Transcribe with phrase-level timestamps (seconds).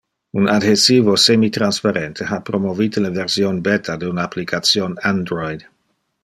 [0.41, 5.67] Un adhesivo semitransparente ha promovite le version beta de un application Android.